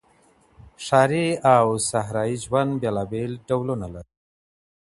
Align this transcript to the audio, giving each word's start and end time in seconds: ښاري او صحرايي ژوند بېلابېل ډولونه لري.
ښاري 0.85 1.27
او 1.55 1.65
صحرايي 1.89 2.37
ژوند 2.43 2.71
بېلابېل 2.81 3.31
ډولونه 3.47 3.87
لري. 3.93 4.11